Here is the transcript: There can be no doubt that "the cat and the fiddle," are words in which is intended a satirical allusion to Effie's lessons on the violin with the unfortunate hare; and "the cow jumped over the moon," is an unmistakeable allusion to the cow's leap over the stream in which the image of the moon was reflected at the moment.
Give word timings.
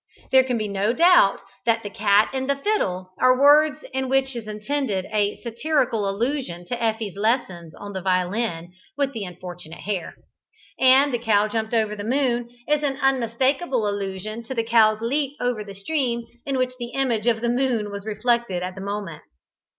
There 0.31 0.43
can 0.43 0.57
be 0.57 0.67
no 0.67 0.93
doubt 0.93 1.41
that 1.67 1.83
"the 1.83 1.89
cat 1.91 2.31
and 2.33 2.49
the 2.49 2.55
fiddle," 2.55 3.11
are 3.19 3.39
words 3.39 3.83
in 3.93 4.09
which 4.09 4.35
is 4.35 4.47
intended 4.47 5.05
a 5.13 5.39
satirical 5.43 6.09
allusion 6.09 6.65
to 6.69 6.83
Effie's 6.83 7.15
lessons 7.15 7.75
on 7.75 7.93
the 7.93 8.01
violin 8.01 8.73
with 8.97 9.13
the 9.13 9.25
unfortunate 9.25 9.81
hare; 9.81 10.15
and 10.79 11.13
"the 11.13 11.19
cow 11.19 11.47
jumped 11.47 11.75
over 11.75 11.95
the 11.95 12.03
moon," 12.03 12.49
is 12.67 12.81
an 12.81 12.97
unmistakeable 12.99 13.87
allusion 13.87 14.41
to 14.45 14.55
the 14.55 14.63
cow's 14.63 15.01
leap 15.01 15.37
over 15.39 15.63
the 15.63 15.75
stream 15.75 16.23
in 16.47 16.57
which 16.57 16.73
the 16.79 16.93
image 16.95 17.27
of 17.27 17.41
the 17.41 17.47
moon 17.49 17.91
was 17.91 18.03
reflected 18.07 18.63
at 18.63 18.73
the 18.73 18.81
moment. 18.81 19.21